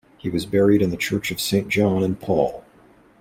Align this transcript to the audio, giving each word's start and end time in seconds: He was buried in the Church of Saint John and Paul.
He 0.17 0.31
was 0.31 0.47
buried 0.47 0.81
in 0.81 0.89
the 0.89 0.97
Church 0.97 1.29
of 1.29 1.39
Saint 1.39 1.69
John 1.69 2.01
and 2.01 2.19
Paul. 2.19 2.63